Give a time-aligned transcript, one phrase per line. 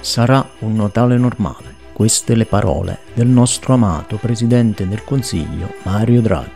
[0.00, 1.76] Sarà un Natale normale.
[1.92, 6.50] Queste le parole del nostro amato Presidente del Consiglio Mario Draghi.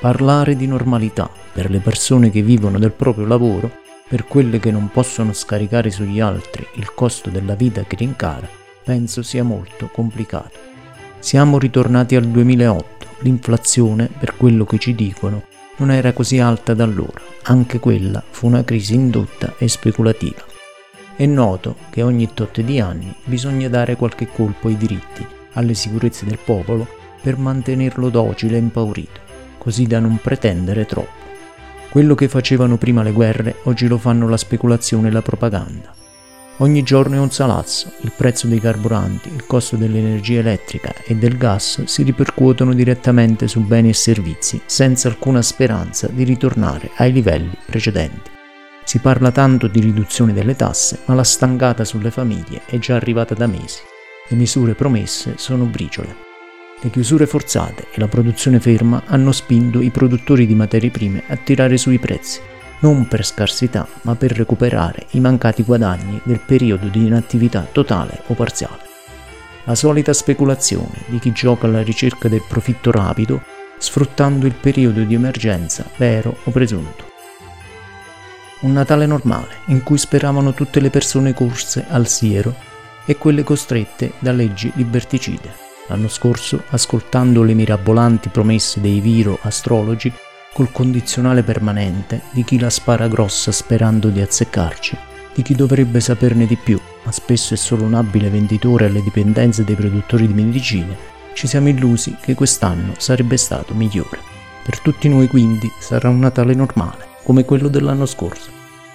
[0.00, 3.70] Parlare di normalità per le persone che vivono del proprio lavoro,
[4.08, 8.48] per quelle che non possono scaricare sugli altri il costo della vita che rincara,
[8.84, 10.58] penso sia molto complicato.
[11.20, 15.44] Siamo ritornati al 2008, l'inflazione, per quello che ci dicono,
[15.76, 20.54] non era così alta da allora, anche quella fu una crisi indotta e speculativa.
[21.16, 26.26] È noto che ogni tot di anni bisogna dare qualche colpo ai diritti, alle sicurezze
[26.26, 26.86] del popolo,
[27.22, 29.20] per mantenerlo docile e impaurito,
[29.56, 31.24] così da non pretendere troppo.
[31.88, 35.90] Quello che facevano prima le guerre, oggi lo fanno la speculazione e la propaganda.
[36.58, 41.38] Ogni giorno è un salazzo, il prezzo dei carburanti, il costo dell'energia elettrica e del
[41.38, 47.56] gas si ripercuotono direttamente su beni e servizi, senza alcuna speranza di ritornare ai livelli
[47.64, 48.35] precedenti.
[48.86, 53.34] Si parla tanto di riduzione delle tasse, ma la stangata sulle famiglie è già arrivata
[53.34, 53.80] da mesi.
[54.28, 56.14] Le misure promesse sono briciole.
[56.80, 61.34] Le chiusure forzate e la produzione ferma hanno spinto i produttori di materie prime a
[61.34, 62.38] tirare sui prezzi,
[62.78, 68.34] non per scarsità, ma per recuperare i mancati guadagni del periodo di inattività totale o
[68.34, 68.84] parziale.
[69.64, 73.42] La solita speculazione di chi gioca alla ricerca del profitto rapido,
[73.78, 77.14] sfruttando il periodo di emergenza vero o presunto.
[78.58, 82.54] Un Natale normale, in cui speravano tutte le persone corse al siero
[83.04, 85.64] e quelle costrette da leggi liberticide.
[85.88, 90.12] L'anno scorso, ascoltando le mirabolanti promesse dei viro astrologi,
[90.52, 94.96] col condizionale permanente di chi la spara grossa sperando di azzeccarci,
[95.34, 99.64] di chi dovrebbe saperne di più, ma spesso è solo un abile venditore alle dipendenze
[99.64, 100.96] dei produttori di medicine,
[101.34, 104.18] ci siamo illusi che quest'anno sarebbe stato migliore.
[104.64, 108.50] Per tutti noi quindi sarà un Natale normale, come quello dell'anno scorso.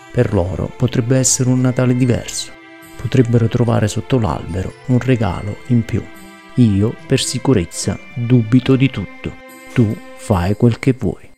[0.10, 2.54] Per loro potrebbe essere un Natale diverso.
[2.96, 6.02] Potrebbero trovare sotto l'albero un regalo in più.
[6.56, 9.34] Io, per sicurezza, dubito di tutto.
[9.74, 11.31] Tu fai quel che vuoi.